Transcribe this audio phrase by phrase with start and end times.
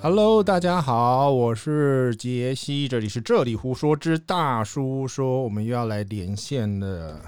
[0.00, 7.20] Hello，大家好，我是杰西，这里是这里胡说之大叔说，我们又要来连线了。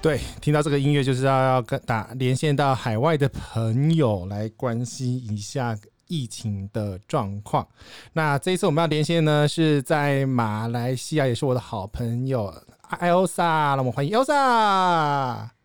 [0.00, 5.78] 对，听到这个音乐就是要要跟打连线到海外的朋友来关心一下
[6.08, 7.64] 疫情的状况。
[8.12, 12.52] 那这一次我们要连线呢，是在马来西亚，也是我的好朋友
[12.90, 15.61] Elsa，那我们欢迎 Elsa。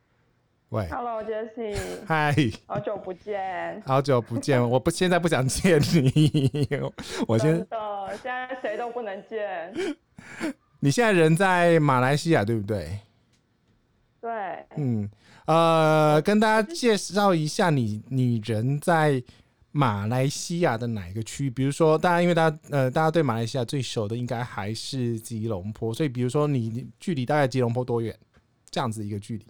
[0.70, 2.36] 喂，Hello Jessie，嗨，
[2.66, 6.68] 好久不见，好久不见，我不现在不想见你，
[7.26, 9.74] 我先，真的，现在谁都不能见。
[10.82, 13.00] 你现在人在马来西亚对不对？
[14.20, 14.30] 对，
[14.76, 15.10] 嗯，
[15.46, 19.24] 呃，跟大家介绍一下你，你人在
[19.72, 21.50] 马来西亚的哪一个区域？
[21.50, 28.14] 比如说，大家因为大家呃，大家对马来西亚最熟的应该还是吉隆坡，所以比如说你，你距离大概吉隆坡多远？
[28.70, 29.46] 这样子一个距离。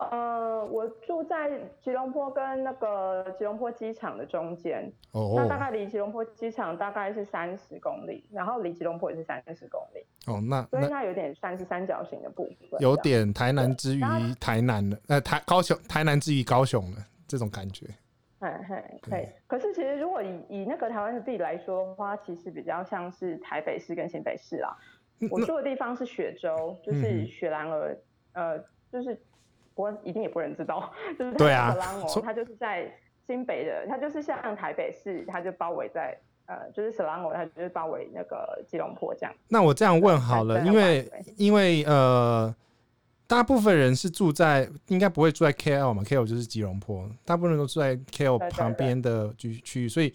[0.00, 14.00] 呃，我住在吉隆坡跟那个吉隆坡机场的中间，哦，那大概离吉隆坡机场大概是三十公里，然后离吉隆坡也是三十公里，哦，那所以它有点算是三角形的部分，有点台南之于
[14.38, 17.84] 台南的，呃，台高雄台南之于高雄的这种感觉，
[18.38, 19.34] 嘿嘿，对。
[19.48, 24.76] 可是其实如果以以那个台湾的地理来说的话，其实比较像是台北市跟新北市啦。
[25.28, 27.96] 我住的地方是雪州，就是雪兰莪，
[28.34, 28.56] 呃，
[28.92, 29.20] 就是。
[29.78, 32.92] 不过一定也不能知道， 就是它的特朗哦，它就是在
[33.24, 39.32] 新北的，他就是像台北市，它就包围在呃，就是特朗哦，它就是包围那个吉隆坡这样。
[39.46, 42.52] 那我这样问好了，因为因为呃，
[43.28, 50.12] 大部分人是住在应该不会住在 KL 嘛，KL 就是吉隆坡，大部分人都住在 KL 旁边的区区域，所以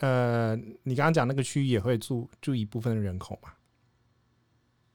[0.00, 3.48] 呃，你刚刚讲那个区域也会住住一部分的人口嘛？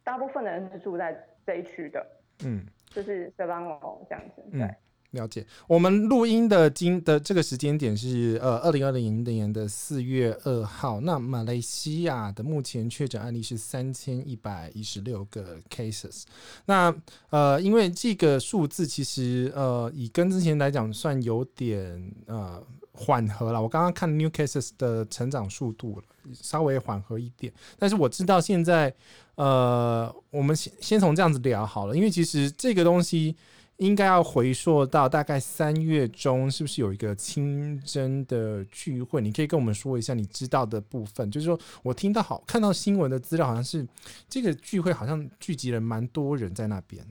[0.04, 2.06] 大部分人是住在这一区的，
[2.46, 2.66] 嗯。
[2.94, 4.44] 就是色邦哦，这样子。
[4.52, 4.76] 对，嗯，
[5.12, 5.46] 了解。
[5.68, 11.00] 我们录音的今的这个时间点是呃二零二零年的四月二号。
[11.02, 16.24] 那马来西亚的目前确诊案例是三千一百一十六个 cases。
[16.66, 16.94] 那
[17.30, 22.62] 呃，因为这个数字其实呃以跟之前来讲算有点呃
[22.94, 23.62] 缓和了。
[23.62, 26.02] 我刚刚看 new cases 的成长速度
[26.34, 28.94] 稍微缓和一点，但是我知道现在。
[29.36, 33.36] 呃，我们先先从这样子聊好了，因为其实这个东西
[33.78, 39.22] 应该要回溯到大概三月中，是不是有一个清真的聚会？
[39.22, 41.32] 你可以跟我们说一下你知道的部分。
[41.32, 43.88] 就是说我听到好看到新闻的资料，好像是
[44.30, 47.04] 这个聚会好像聚集了蛮多人在那边。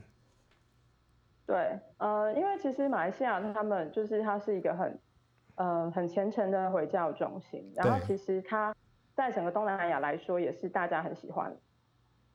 [1.45, 4.99] 对，呃，因为其实马来西亚他们就是它是一个很
[5.55, 8.73] 呃很虔诚的回教中心，然后其实它
[9.13, 11.53] 在整个东南亚来说也是大家很喜欢。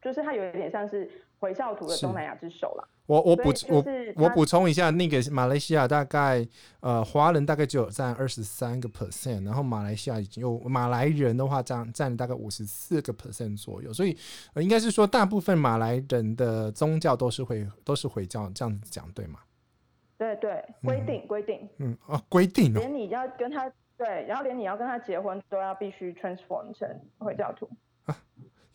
[0.02, 2.88] 就是它有一点像是回教徒的东南亚之首了。
[3.06, 3.84] 我我补我
[4.16, 6.44] 我补充一下，那个马来西亚大概
[6.80, 14.16] 呃华人大概只有占二十三个 percent，然后马来西亚已经有马来人的话占占了大概五十四个 percent 左右，所以
[14.54, 19.38] 呃应该是说大部分马来人的宗教都是会都是回教这样子讲对吗？
[20.18, 27.70] 对对，规定规定，嗯啊规定，连你要跟他对，然后连你要跟他结婚都要必须 transform 成回教徒。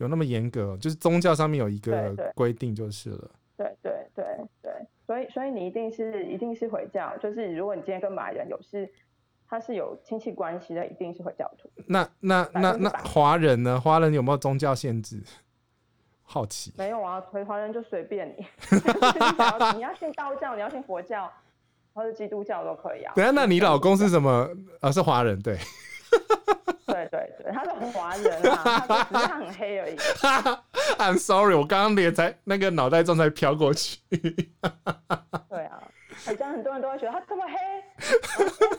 [0.01, 3.31] 有那么严格，就是宗教上面有一个规定就是了。
[3.55, 4.25] 对对对
[4.61, 4.71] 对，
[5.05, 8.89] 所以所以你一定是一定是回教，就是如果你今天跟马来人有事，
[9.47, 11.69] 他是有亲戚关系的，一定是回教徒。
[11.85, 13.79] 那那那那华人呢？
[13.79, 15.21] 华人有没有宗教限制？
[16.23, 16.73] 好奇。
[16.77, 18.45] 没有啊，回华人就随便你，
[19.75, 21.31] 你要，信道教，你要信佛教，
[21.93, 23.13] 或者基督教都可以啊。
[23.15, 24.49] 等下，那你老公是什么？
[24.79, 25.57] 啊，是华人，对。
[26.85, 29.95] 对对对，他是华人啊，他只是很黑而已。
[30.97, 33.99] I'm sorry，我刚刚脸才那个脑袋中才飘过去。
[35.49, 35.81] 对啊，
[36.25, 37.53] 好像很多人都会觉得他这么黑，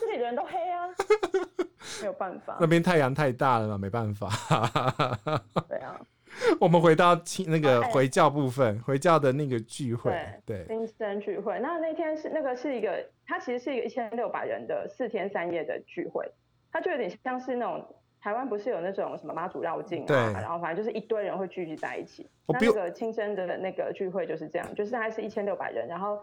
[0.01, 0.89] 这里的人都黑啊，
[2.01, 2.57] 没有办法。
[2.61, 4.29] 那边太阳太大了嘛，没办法。
[5.69, 6.01] 对啊，
[6.61, 10.13] 我们回到那个回教部分，回教的那个聚会，
[10.45, 11.59] 对，新生聚会。
[11.61, 16.31] 那那天是那个是一个，它其实是一个一千六百人的四天三夜的聚会。
[16.73, 17.87] 它就有点像是那种
[18.19, 22.31] 台湾不是有那种什么妈祖绕境啊，然后反正就是一堆人会聚集在一起。
[22.47, 26.19] 那那个清真的那个聚会就是这样，就是它是一千六百人，然后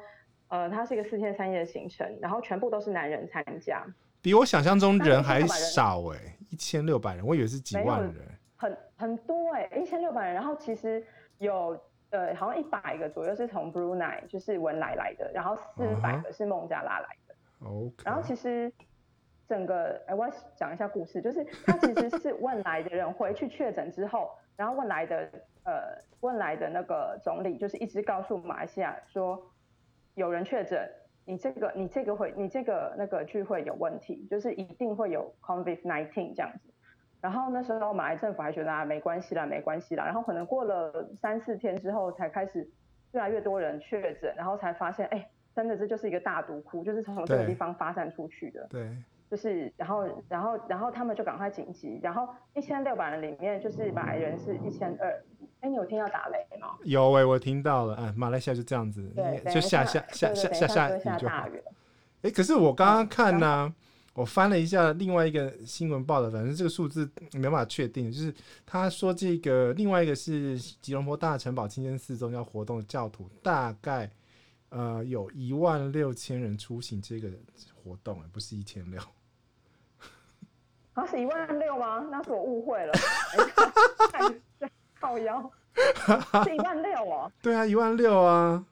[0.48, 3.86] 呃，它是一个四天三夜的行程，然后全部都是男人参加。
[4.22, 8.16] 比我想象中人还少哎、欸，一千六百人，我以为是几万人。
[8.56, 11.06] 很很多哎、欸，一千六百人，然后其实
[11.38, 11.80] 有
[12.10, 17.36] 呃好像一百个左右是从 Brunei 就是文莱来的，然后四百个是孟加拉来的。
[17.68, 18.72] OK，然后其实。
[19.50, 25.28] 整个哎，我要讲一下故事，就是他其实是问来的人回去确诊之后，然后问来的
[25.64, 29.52] 呃问来的那个总理就是一直告诉马来西亚说，
[30.14, 30.88] 有人确诊，
[31.26, 36.72] 你这个你这个会你这个那个聚会有问题，就是一定会有 COVID-19 这样子。
[37.20, 40.06] 然后那时候马来政府还觉得啊没关系啦，没关系啦。
[40.06, 42.70] 然后可能过了三四天之后，才开始
[43.14, 48.68] 越来越多人确诊，然后才发现，哎，真的这就是一个大毒窟，就是从这个地方发散出去的。
[48.70, 48.96] 对。
[49.30, 55.24] 就是然后然后然后他们就赶快紧急，然后一千六百人里面就是马来人是一千二。
[55.62, 56.70] 哎，你有听到打雷吗？
[56.86, 57.96] 有哎、欸，我听到了。
[57.96, 59.12] 哎，马来西亚就这样子，
[59.54, 61.48] 就下下下下下下雨就好。
[62.22, 63.74] 哎，可是我刚刚看呢、
[64.14, 68.10] 我翻了一下另外一个新闻报道，反正这个数字没办法确定。
[68.10, 68.34] 就是
[68.66, 74.10] 他说这个另外一个是吉隆坡大城堡清真寺宗教活动的教徒，大概
[74.70, 77.30] 呃有一万六千人出行这个
[77.76, 79.02] 活动，不是一千六。
[81.00, 82.06] 啊，是一万六吗？
[82.12, 82.94] 那是我误会了。
[85.00, 85.50] 靠腰，
[86.44, 87.32] 是一万六哦。
[87.42, 88.66] 对啊，一万六啊。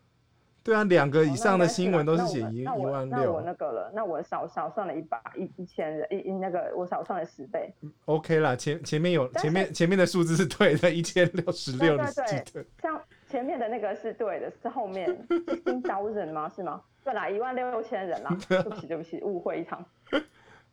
[0.61, 3.17] 对啊，两个以上的新闻都是写一一万六。
[3.17, 7.73] 那我那个了，那我少少算了一百一一千人一一那个我少算了十倍。
[8.03, 12.43] OK 啦，前前面有前面前面的数字是对的，一千六十六对对。
[12.51, 15.09] 对，像前面的那个是对的，是后面
[15.65, 16.51] 一刀人吗？
[16.53, 16.81] 是吗？
[17.05, 18.37] 对啦，一万六千人啦。
[18.49, 19.85] 对不起对不起，误会一场。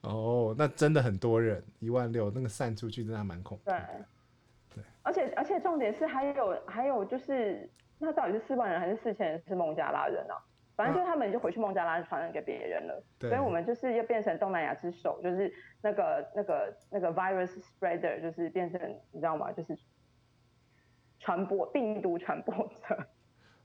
[0.04, 3.64] 哦，那真的很多人，一万六那个散出去真的还蛮恐怖。
[3.64, 4.82] 对。
[5.02, 7.68] 而且而且重点是还有还有就是，
[7.98, 10.36] 那到底是四万人还是四千人是孟加拉人啊？
[10.76, 18.80] 反正就是他们就回去孟加拉传染给别人了，所以我们就是又变成东南亚之首，就是那个那个那个 virus spreader，就是变成
[19.12, 19.52] 你知道吗？
[19.52, 19.78] 就是
[21.20, 23.06] 传播病毒传播者。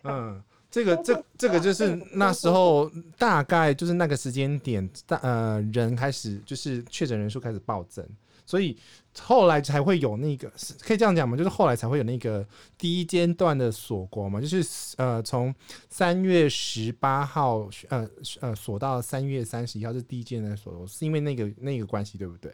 [0.03, 8.05] 嗯，这个这这个就是那时候大概就是那个时间点，大呃人开始就是确诊人数开始暴增。
[8.45, 8.75] 所以
[9.19, 10.51] 后来才会有那个，
[10.81, 11.37] 可以这样讲吗？
[11.37, 12.43] 就是后来才会有那个
[12.79, 15.53] 第一阶段的锁国嘛，就是呃从
[15.87, 18.09] 三月十八号呃
[18.41, 22.51] 呃锁到三月三十一号是第一阶段的锁国，是因为那个那个关系对不对？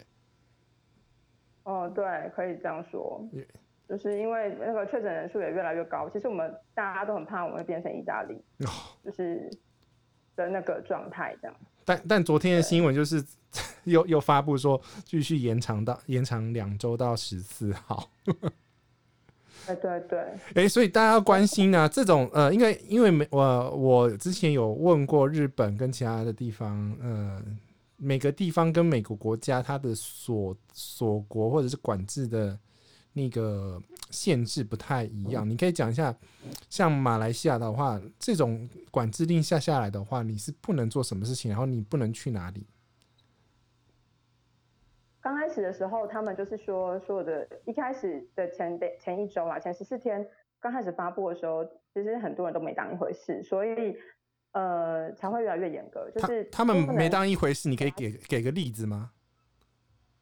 [1.63, 2.03] 哦，对，
[2.35, 3.25] 可以这样说，
[3.87, 8.35] 就是因为那个确诊人数也越来越高，其实我们大家都很怕我们会变成意大利，
[9.03, 9.47] 就是
[10.35, 11.55] 的那个状态这样。
[11.85, 13.23] 但但昨天的新闻就是
[13.85, 18.09] 又又发布说继续延长到延长两周到十四号。
[19.67, 20.19] 对对对。
[20.19, 27.39] 哎、欸，所以大家要关心啊，这种呃，因为因为没我我之前有问过日本跟其他的地方，呃，
[27.97, 32.57] 每个地方跟每个国家它的锁锁国或者是管制的。
[33.17, 33.81] 那个
[34.11, 36.13] 限制不太一样，你可以讲一下，
[36.69, 42.67] 像马来西亚的话，这种管制令下下来的话，你是不能做什么事情，然后你不能去哪里？
[45.21, 50.27] 刚开始的时候，他们就是说，所有的一开始的前前一周啊，前十四天
[50.59, 51.63] 刚开始发布的时候，
[51.93, 53.95] 其实很多人都没当一回事，所以
[54.51, 56.11] 呃才会越来越严格。
[56.11, 59.11] 就是他，他们没当一回事，你可以给给个例子吗？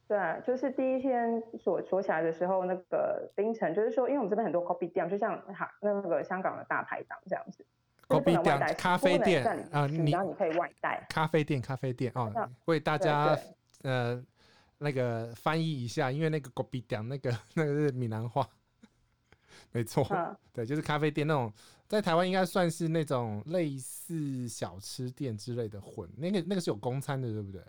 [0.06, 7.66] 对，就是第一天锁锁起来的时候，那个凌晨，就是说，因为我们这边很多 coffee 店就像哈那个香港的大排档这样子
[8.08, 12.32] ，Kopitiam 咖啡店啊，你然后你可以外带咖啡店，咖啡店哦，
[12.66, 13.36] 为大家
[13.84, 14.22] 呃
[14.78, 18.48] 那个翻译一下，因为那个 Kopitiam 那个 那个是闽南话，
[19.72, 21.52] 没错、嗯，对，就是咖啡店那种，
[21.88, 27.62] 在台湾应该算是那种类似小吃店之类的混，那个那个是有公餐的，对不对？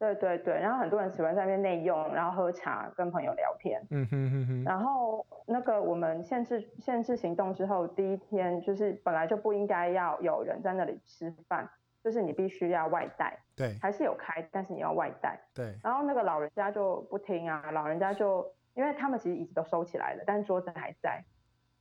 [0.00, 3.86] 对对对，然后很多人喜欢在那边内用，然后喝茶，跟朋友聊天。
[3.90, 4.64] 嗯哼哼哼。
[4.64, 11.68] 然后那个我们限制限制行动之后，第一天就是本来就不应该要有人在那里吃饭，
[12.02, 13.38] 就是你必须要外带。
[13.54, 13.76] 对。
[13.82, 15.38] 还是有开，但是你要外带。
[15.52, 15.78] 对。
[15.84, 21.22] 然后那个老人家就不听啊，老人家就因为他们其实椅子都收起来了，但是桌子还在，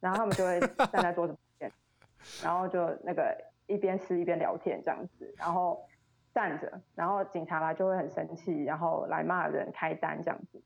[0.02, 0.60] 然后他们就会
[0.92, 1.72] 站在桌子边，
[2.44, 3.34] 然后就那个
[3.66, 5.82] 一边吃一边聊天这样子，然后。
[6.34, 10.62] 站着，然后警察来就会很生气，然后来骂人开单这样子。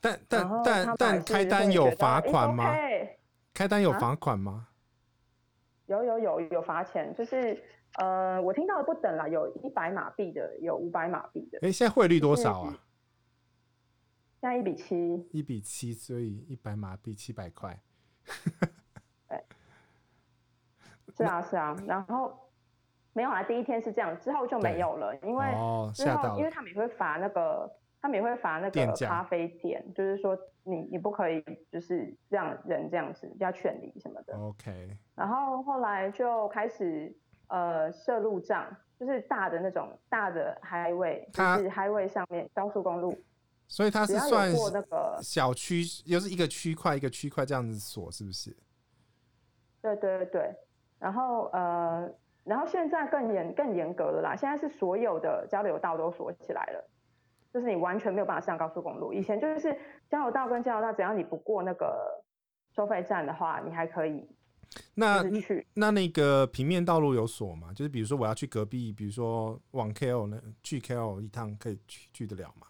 [0.00, 2.74] 但但但但开单有罚款吗？
[3.54, 4.68] 开单有罚款吗？
[5.86, 7.62] 有有有有罚钱，就是
[7.98, 11.58] 呃，我听到的不等了，有一百马币的，有五百马币的。
[11.62, 12.78] 哎，现在汇率多少啊？
[14.40, 15.28] 现在一比七。
[15.30, 17.78] 一比七，所以一百马币七百块。
[19.28, 19.44] 对。
[21.16, 22.38] 是啊是啊，然后。
[23.14, 25.46] 没有啊，第一天是这样，之后就没有了，因为
[25.94, 34.34] 之后、哦、因为他们也会罚那个，他们也会罚那个咖啡店，就是说你你不可以就是让人这样子要劝离什么的。
[34.38, 34.96] OK。
[35.14, 37.14] 然后后来就开始
[37.48, 38.66] 呃设路障，
[38.98, 43.14] 就是大的那种大的 highway，就是 highway 上面高速公路。
[43.68, 48.56] 所以它是算过那个小区，又是一个区块一个区块这样子锁，是不是？
[49.82, 50.54] 对对对，
[50.98, 52.10] 然后呃。
[52.44, 56.88] 然后现在更严更严格了啦，现在是所有的交流道都锁起来了，
[57.52, 59.12] 就是你完全没有办法上高速公路。
[59.12, 59.78] 以前就是
[60.10, 62.22] 交流道跟交流道，只要你不过那个
[62.74, 64.28] 收费站的话，你还可以。
[64.94, 65.22] 那
[65.74, 67.72] 那那个平面道路有锁吗？
[67.74, 72.66] 就是比如说我要去隔壁，比如说往 KL 那去 KL 一趟，可以去去得了吗？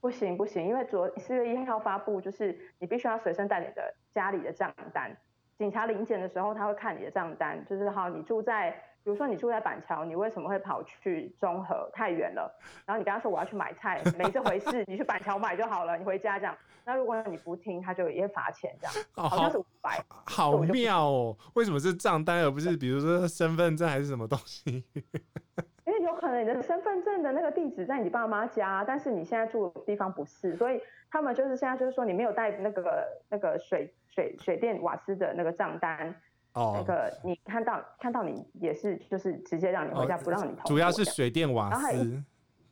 [0.00, 5.16] 不行不行，因为昨四月一号发布，就是你必须要随身带你的家里的账单。
[5.56, 8.70] 警察临检的时候，他会看你的账单，就是好，你住在，
[9.04, 11.88] 比如说你住在板桥，你为什么会跑去中和？
[11.92, 12.52] 太远了。
[12.84, 16.56] 然后你跟他说我要去买菜，没这回事， 你去板桥买就好了，你回家这样。
[16.84, 18.94] 那如果你不听，他就也会罚钱这样。
[19.14, 20.02] 哦，好像是五百。
[20.26, 21.36] 好妙哦！
[21.54, 24.84] 为什么是账单而不是比如说身份证还是什么东西？
[25.86, 30.80] 因为有可能你的身份证的那个地址在你爸妈家，但是你现在住的地方不是，所以
[31.10, 33.94] 他们就是现在就是说你没有带那个那个水。
[34.14, 36.14] 水水电瓦斯的那个账单，
[36.52, 40.68] 哦，那个你看到看到你也是就是直接让你回家，不让你投。
[40.68, 42.22] 主要是水电瓦斯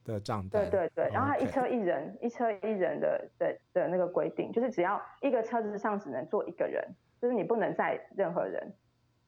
[0.04, 0.62] 的账单。
[0.62, 6.86] 对对对，然后他一车一人，一车一人的的的那个规定，就是只要一个车子上只能坐一个人，
[7.20, 8.72] 就是你不能载任何人。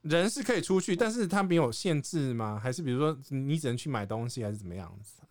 [0.02, 2.61] 人是可以出去，但是他没有限制吗？
[2.62, 5.23] 还是比如说你只能去买东西，还是怎么样子？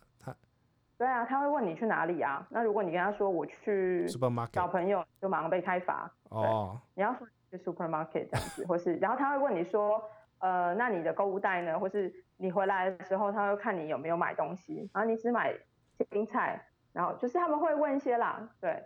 [0.96, 2.46] 他，对啊，他会问你去哪里啊？
[2.50, 4.06] 那如果你跟他说我去
[4.52, 6.10] 找朋友，就马上被开罚。
[6.30, 10.02] 哦，你要说去 supermarket 这样子，或是，然后他会问你说，
[10.38, 11.78] 呃，那你的购物袋呢？
[11.78, 15.54] 或是你回来的时候，他会看你有没有买东西，然后你只买
[16.10, 16.60] 青菜，
[16.92, 18.82] 然后就是他们会问一些啦，对，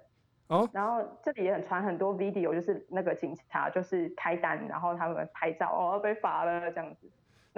[0.49, 7.11] 哦，然后这里也很传很多 video，就是那个警察就是开单，然后他们拍照，哦，被罚了这样子。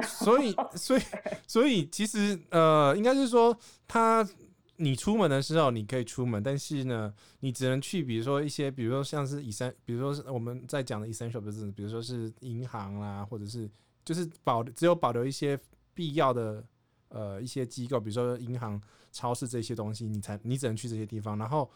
[0.02, 1.02] 所以， 所以，
[1.46, 4.28] 所以其实呃，应该是说他。
[4.82, 13.70] 你出门的时候你可以出门，但是呢，你只能去，比如说一些，比如说像是以三，比如说是我们在讲的 essential business，比如说是银行啦，或者是
[14.06, 15.60] 就是保只有保留一些
[15.92, 16.64] 必要的
[17.08, 18.80] 呃一些机构，比如说银行、
[19.12, 21.36] 超市这些东西，你才你只能去这些地方。
[21.36, 21.70] 然后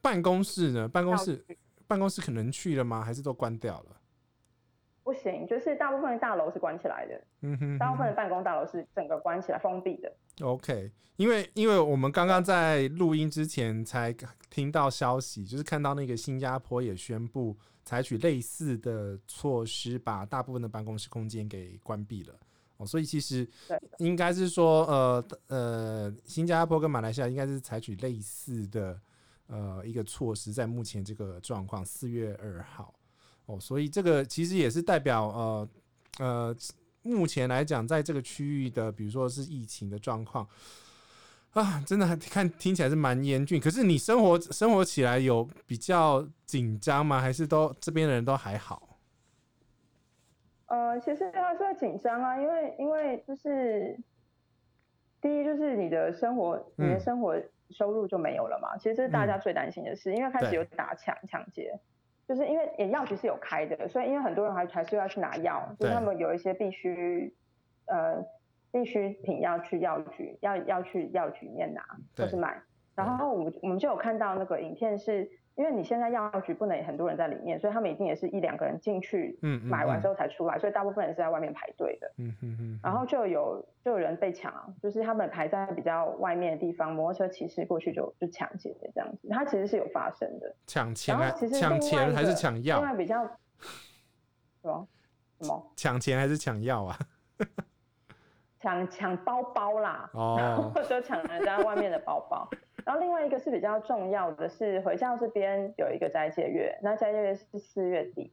[0.00, 1.44] 办公室呢，办公室
[1.86, 3.04] 办公室可能去了吗？
[3.04, 4.00] 还是都关掉了？
[5.04, 7.20] 不行，就是大部分的大楼是关起来的。
[7.42, 10.10] 嗯哼，大部分的办公大楼是整个关起来封闭的。
[10.40, 14.12] OK，因为因为我们刚刚在录音之前才
[14.48, 22.34] 听到消息，就是看到那个新加坡也宣布采取类似的措施，把大部分的办公室空间给关闭了。
[22.78, 23.46] 哦，所以其实
[23.98, 28.98] 应该是说，呃呃，新加坡跟马来西亚应该是采取类似的
[29.48, 32.92] 呃一个措施，在目前这个状况，四月二号。
[33.46, 35.68] 哦，所以这个其实也是代表呃
[36.18, 36.56] 呃，
[37.02, 40.48] 目前来讲，在这个区域的，比如说是疫情的状况
[41.52, 43.60] 啊，真的还看听起来是蛮严峻。
[43.60, 47.20] 可是你生活生活起来有比较紧张吗？
[47.20, 48.98] 还是都这边的人都还好？
[50.66, 53.96] 呃，其实还是会紧张啊，因为因为就是
[55.20, 57.36] 第一就是你的生活，你的生活
[57.70, 58.74] 收入就没有了嘛。
[58.74, 61.78] 嗯、其实这是大家最担心的事，嗯、因为开始有打抢抢劫。
[62.26, 67.34] 就是因为药局是有开的，所以因为很多人还还是要去拿药，就是他们有一些必须
[67.86, 68.24] 呃
[68.72, 71.82] 必需品要去药局，要要去药局里面拿
[72.16, 72.60] 或是买。
[72.94, 75.30] 然后我们我们就有看到那个影片是。
[75.56, 82.10] 因为你现在药局不能很多人在里面，所以他们一定也是一两个人进去，嗯买完之后才出来，所以大部分人是在外面排队的。
[82.18, 82.80] 嗯嗯嗯。
[82.82, 90.54] 然后就有就有人被抢，就是他们排在比较外面的地方，摩托车骑士过去就就抢劫这样子，它其实是有发生的。
[90.66, 92.80] 抢钱还抢钱还是抢药？
[92.80, 94.88] 另外比较什么
[95.40, 95.72] 什么？
[95.76, 96.98] 抢钱还是抢药啊？
[98.64, 102.48] 抢抢包包啦，哦， 就抢人家外面的包包。
[102.82, 108.32] 然后另外一个是比较重要的是，回教这边有一个斋戒月，那斋戒月是四月底，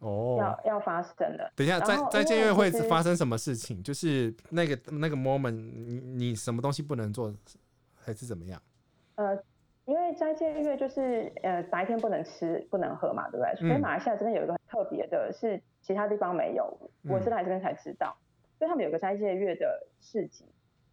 [0.00, 1.52] 哦，要要发生的。
[1.54, 3.80] 等一下，斋斋戒月会发生什么事情？
[3.80, 7.32] 就是那个那个 moment，你你什么东西不能做，
[7.94, 8.60] 还是怎么样？
[9.14, 9.38] 呃，
[9.84, 13.54] 因为斋戒月就是呃白天不能吃不能喝嘛，对不对？
[13.56, 16.76] 所以马来西亚这边有一个很特别的是，其他地方没有，
[17.08, 18.16] 我是来这边才知道，
[18.62, 20.44] 所以他们有个斋戒月的市集。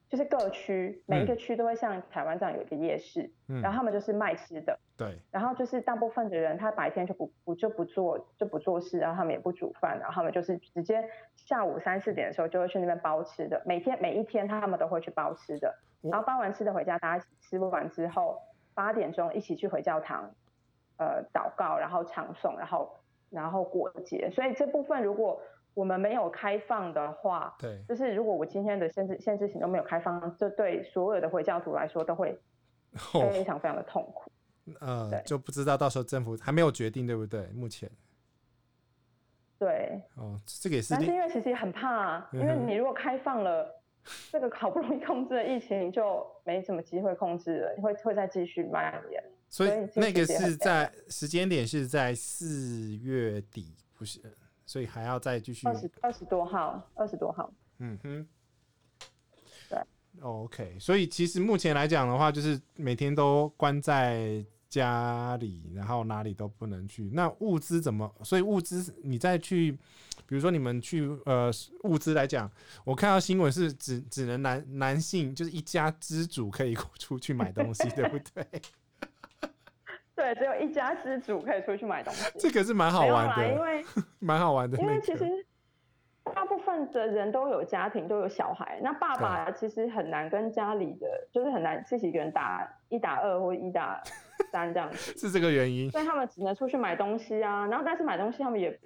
[0.09, 18.41] 就是各区每一个区都会像台湾这样有一个夜市，嗯、然后他们就是卖吃的，对，然后就是大部分的人他白天就不不就不做就不做事，然后他们也不煮饭，然后他们就是直接下午三四点的时候就会去那边包吃的，每天每一天他们都会去包吃的，然后包完吃的回家，大家吃不完之后
[18.73, 20.33] 八点钟一起去回教堂，
[20.97, 22.95] 呃祷告，然后唱诵，然后
[23.29, 25.39] 然后过节，所以这部分如果。
[25.73, 32.37] 我们没有开放的话，对，就是如果我今天的限制限制行都没有开放，这对所有的回教徒来说都会
[33.31, 34.31] 非常非常的痛苦。
[34.81, 37.47] 哦、呃，就不知道到时候政府还没有决定，对不对？
[37.53, 37.89] 目前，
[39.57, 40.93] 对，哦，这个也是。
[40.93, 43.81] 但是因为其实很怕，啊因为你如果开放了，
[44.31, 49.23] 这个好不容易控制的疫情就没什么机会控制了，会会再继续蔓延。
[49.49, 54.19] 所以那个是在时间点是在四月底，不是？
[54.69, 55.67] 所以还要再继续。
[55.67, 57.51] 二十二十多号，二十多号。
[57.79, 58.27] 嗯哼。
[59.67, 59.79] 对。
[60.21, 67.09] OK，所以其实目前来讲的话，就是每天都关在家里，然后哪里都不能去。
[67.15, 68.13] 那物资怎么？
[68.23, 69.71] 所以物资你再去，
[70.27, 71.49] 比如说你们去呃
[71.85, 72.47] 物资来讲，
[72.83, 78.45] 我看到新闻是只只能男男性就是一家之主可以出去买东西， 对不对？
[80.19, 82.29] 对，只有一家之主可以出去买东西。
[82.37, 83.85] 这个是蛮好玩的，因为
[84.19, 84.77] 蛮好玩的。
[84.77, 85.23] 因为其实
[86.35, 88.81] 大部分的人都有家庭，都有小孩。
[88.83, 94.03] 那爸爸其实很难跟家里的，就是很难自己一个人打一打二或一打
[94.51, 94.97] 三这样子。
[95.17, 95.89] 是这个原因。
[95.89, 97.65] 所以他们只能出去买东西啊。
[97.67, 98.77] 然后但是买东西他们也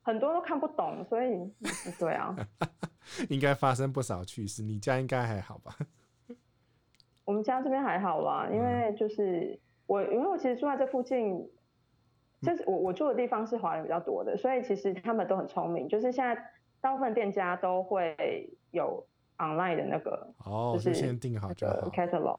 [0.00, 1.52] 很多都看不懂，所以
[1.98, 2.34] 对啊。
[3.28, 4.62] 应该发生不少趣事。
[4.62, 5.76] 你家应该还好吧？
[7.26, 9.60] 我们家这边还好啦，因为就是。
[9.90, 11.50] 我因为我其实住在这附近，
[12.42, 16.40] 就是我我住的地方是华人比较多的，所以其实他们都很聪明，就是现在
[16.80, 18.16] 大部分店家都会
[18.70, 19.04] 有
[19.38, 22.36] online 的那个，哦，就是先订好就好 catalog，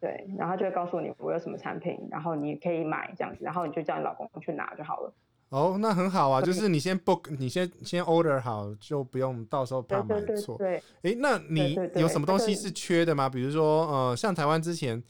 [0.00, 5.12] 对，然后就会告诉你我有什么产品，然后你可以买这样子，然后你就叫你老公去拿就好了。
[5.48, 10.56] 哦，那很好啊，就是你先 book，你先先 order 好，就不用到时候怕买错。
[10.56, 13.28] 对，哎、欸，那你有什么东西是缺的吗？
[13.28, 15.02] 比如说，呃，像台湾之前。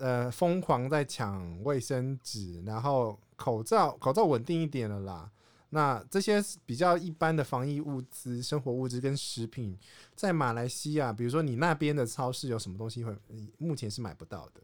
[0.00, 5.30] 呃，疯狂在抢卫生纸，然后口罩，口罩稳定一点了啦。
[5.70, 9.78] 那这些比较一般的防疫物资、生活物资跟食品，
[10.14, 13.14] 在马来西亚，比如说你那边的超市有什么东西会
[13.58, 14.62] 目前是买不到的？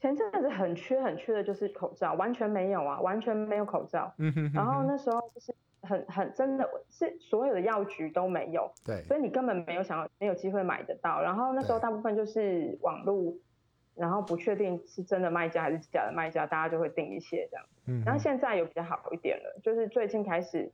[0.00, 4.12] 前阵子很缺很缺的就是口罩，完全没有啊，完全没有口罩。
[4.18, 4.54] 嗯哼，哼，哼。
[4.54, 11.22] 然后那时候就是很很真的是所有的药局都没有，对，所以你根本没有想要没有机会买得到。
[11.22, 13.34] 然后那时候大部分就是网络。
[13.94, 17.66] 然后不确定是真的卖家还是假的卖家，大家就会订一些这样。
[17.86, 18.02] 嗯。
[18.04, 20.70] 然后现在有比较好一点了，就是最近开始，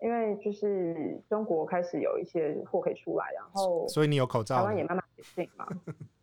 [0.00, 5.66] 因为就是中国开始有一些货可以出来，然后所以你有口罩，台湾也慢慢解禁嘛。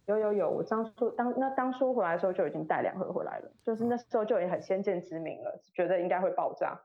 [0.06, 6.80] 有有有，我当初当那当初回来的时候就已经带两盒回来了，就是那时候就已经很先见之明了，觉得应该会爆炸。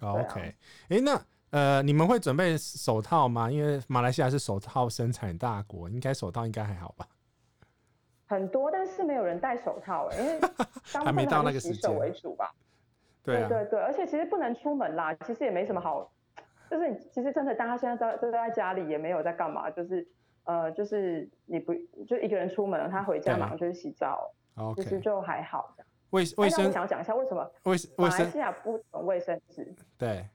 [0.00, 0.54] Oh, OK，哎、
[0.96, 1.20] 欸，那
[1.50, 3.50] 呃，你们会准备手套吗？
[3.50, 7.06] 因为马来西亚是手套生产大国，应该手套应该还好吧？
[8.28, 10.38] 很多，但是没有人戴手套，因为
[10.92, 12.54] 当部分还是洗手为主吧。
[13.24, 16.10] 对对对，而且其实不能出门啦，其实也没什么好，
[16.70, 20.06] 就是其实真的大家现在都都在家里，也没有在干嘛，就是
[20.44, 21.74] 呃，就是你不
[22.06, 24.30] 就一个人出门，他回家马上就去洗澡，
[24.76, 25.74] 其实就还好。
[26.10, 29.74] 卫卫生，我想讲一下为什么卫马来西亚不用卫生纸？
[29.96, 30.26] 对，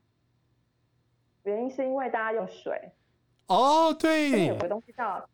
[1.43, 2.91] 原因是因为大家用水。
[3.47, 5.27] 哦，对，有个东西叫，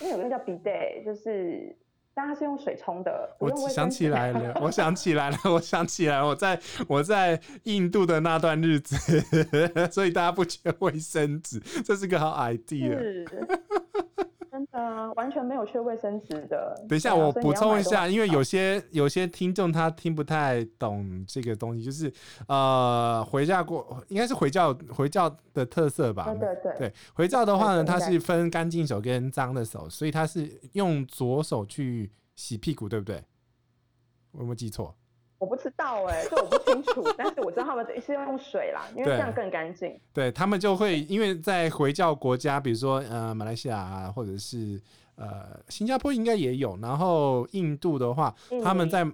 [0.00, 1.76] 因为有个叫 bidet，就是。
[2.16, 8.96] 但它是用水冲的，我想起来了，我想起来了，我想起来了，我在我在印度的那段日子，
[9.92, 13.26] 所以大家不缺卫生纸，这是个好 idea。
[14.58, 16.74] 是，真的完全没有缺卫生纸的。
[16.88, 22.12] 等一下，我补充一下，因为有些有些听众他听不太懂这个东西，就是
[22.48, 26.24] 呃，回教过应该是回教回教的特色吧？
[26.24, 32.10] 对对对，对回教的话呢，它是分干净手跟脏的手，所以它是用左手去。
[32.38, 33.24] 洗屁股对不对？
[34.32, 34.94] 我有没有记错？
[35.38, 37.04] 我不知道哎、欸，这我不清楚。
[37.16, 39.88] 但是我知道他们是用水啦，因为这样更干净。
[40.12, 44.80] 对，对他们就会因为在回教国家，比如说呃马来西亚啊，或者是
[45.16, 46.78] 呃新加坡应该也有。
[46.80, 49.06] 然后印度的话，他们在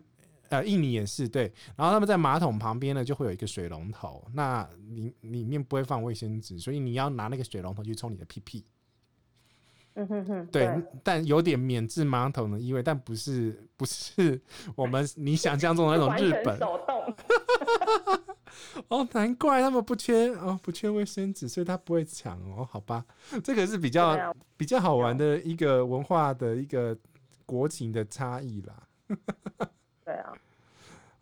[0.49, 1.53] 呃印尼也是对。
[1.77, 8.65] 然后他们在马桶旁边呢，就会有一个水龙头，那里里面不会放卫生纸，所以你要拿那个水龙头去冲你的屁屁。
[9.95, 14.41] 嗯哼哼，对，对，但有点免治马桶的意味，但不是不是
[14.75, 17.15] 我们你想象中的那种日本 手动。
[18.89, 23.05] 哦，难怪他们不缺哦，不缺卫生纸，所以他不会抢哦，好吧，
[23.45, 26.97] 这个是比较、啊、比较好玩的一个文化的一个
[27.45, 28.75] 国情的差异啦。
[30.05, 30.33] 对啊，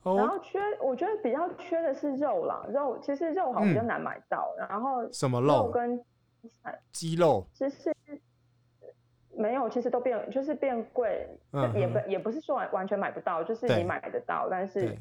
[0.05, 6.01] 然后缺，我觉得比较缺的是肉啦，肉其实肉好像比较难买到，嗯、然后什么肉跟
[6.93, 7.93] 鸡肉，其实。
[9.41, 14.95] 没有，其实都变，就是变贵，嗯、也不也不是说完完全买不到，就是你买得到，但是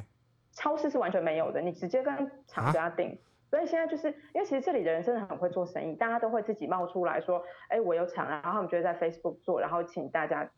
[0.53, 3.09] 超市是完全没有的，你直接跟厂家订。
[3.11, 3.17] 啊、
[3.49, 10.49] 所以现在就是因为其实这里的人真的很会做生意，大家都会自己冒出来说，哎，我有厂，然后他们就会在 Facebook 做，然后请大家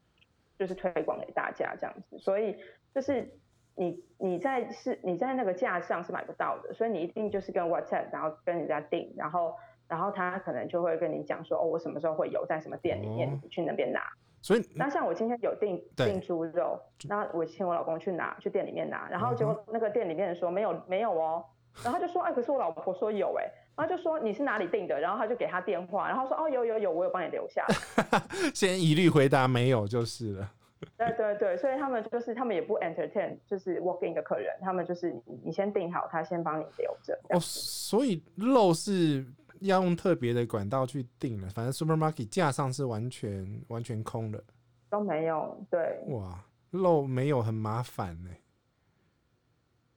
[0.60, 2.20] 就是推广给大家这样子。
[2.20, 2.58] 所以
[2.94, 3.28] 就是
[3.76, 9.56] 你你在是你在那个架上是买不到的，所以你一定就是跟 WhatsApp，然后跟人家订，然后
[9.92, 14.00] 然后他可能就会跟你讲说，哦，我什么时候会有在什么店里面，你去那边拿。
[14.42, 21.44] 所以那像我今天有订订猪肉，那我请我老公去拿，去店里面拿，然后结果那个店里面人说没有没有哦，
[21.84, 23.44] 然后他就说，哎，可是我老婆说有哎，
[23.76, 27.66] 然后就说你是哪里订的，然后他就给他电话，然后说哦有有有，我有帮你留下。
[28.56, 30.52] 先一律回答没有就是了。
[30.98, 37.20] 对对对，所以他们就是他们也不 entertain，就是 walk in 的客人，他们就是你先订好，他先帮你留着。
[37.30, 39.24] 哦，所以肉是
[39.62, 44.44] 要用特别的管道去订了，反正 supermarket 架上是完全完全空的，
[44.90, 45.66] 都没有。
[45.70, 48.30] 对，哇，肉没有很麻烦呢。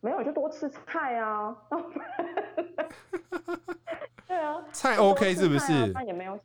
[0.00, 1.56] 没有就多吃菜啊。
[4.28, 5.92] 对啊，菜 OK 是不是？
[5.92, 6.38] 那也没有。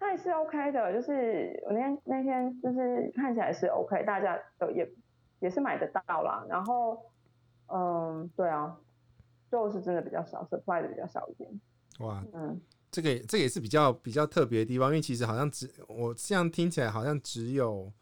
[0.00, 4.86] 菜是 OK 的，就是我那天那天就是看起来是 OK，大家都也
[5.38, 6.44] 也是买得到啦。
[6.48, 7.00] 然后，
[7.68, 8.76] 嗯，对啊，
[9.50, 11.60] 肉是真的比较少，supply 的比较少一点。
[11.98, 17.92] 哇，嗯，这个这个也是比较比较特别的地方，因为其实好像只我这样听起来好像只有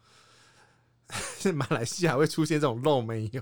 [1.09, 3.41] 是 马来西亚会出现这种肉没有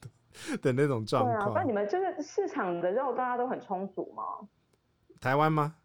[0.00, 1.52] 的， 的那种状况。
[1.52, 4.22] 对啊，那你们就是市场的肉大家都很充足吗？
[5.20, 5.76] 台湾吗？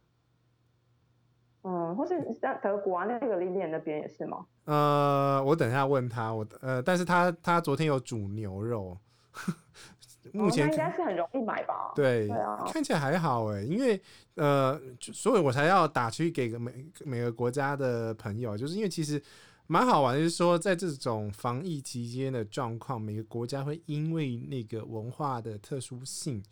[1.64, 4.46] 嗯，或是像德国啊，那个林点那边也是吗？
[4.66, 8.98] 呃，我等一下问他，我呃，但是他他昨天有煮牛肉，
[10.34, 11.92] 目前、哦、应该是很容易买吧？
[11.96, 12.28] 对，
[12.72, 14.02] 看起来还好哎，因为
[14.36, 19.22] 呃，所以我才要打去给个每每个国家的朋友，就是因为其实
[19.68, 26.44] 蛮好玩，就是说在这种防疫期间的状况，每个国家会因为那个文化的特殊性，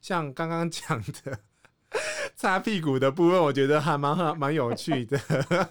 [0.00, 1.38] 像刚刚 讲的。
[2.36, 5.18] 擦屁股的部分，我觉得还蛮蛮有趣的，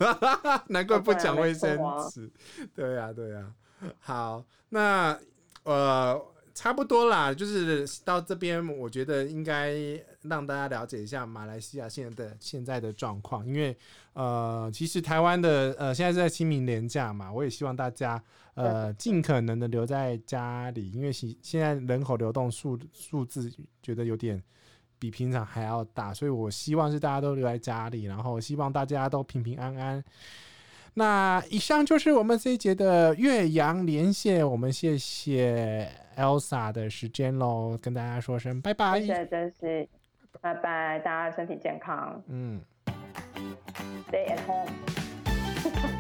[0.67, 2.29] 难怪不讲卫生纸。
[2.73, 3.87] 对呀、啊，对呀、啊。
[3.99, 5.17] 好，那
[5.63, 6.19] 呃，
[6.57, 9.75] 差不多啦，就是到这边，我觉得应该
[10.23, 13.77] 让大家了解一下马来西亚现在的现在的状况，因为
[14.13, 18.19] 呃，其实台湾的呃现在是在清明连假嘛，我也希望大家
[18.55, 24.41] 呃尽可能的留在家里，因为现现在人口流动数数字觉得有点。
[24.99, 30.03] 比平常还要大，所以我希望是大家都留在家里，然后希望大家都平平安安。
[30.97, 38.99] 那以上就是我们这一节的岳阳连线，我们谢谢 Elsa 的时间喽，跟大家说声拜拜。
[38.99, 39.87] 谢谢珍惜，
[40.41, 42.19] 拜拜，大家身体健康。
[42.27, 42.59] 嗯。
[44.09, 45.96] Stay at home。